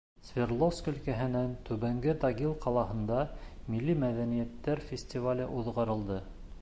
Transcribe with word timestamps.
Свердловск 0.27 0.87
өлкәһенең 0.91 1.51
Түбәнге 1.67 2.15
Тагил 2.23 2.55
ҡалаһында 2.63 3.21
Милли 3.75 3.97
мәҙәниәттәр 4.05 4.83
фестивале 4.89 5.49
уҙғарылды. 5.61 6.19